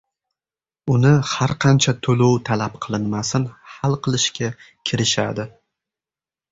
[0.93, 4.53] uni har qancha to‘lov talab qilinmasin hal qilishga
[4.91, 5.49] kirishadi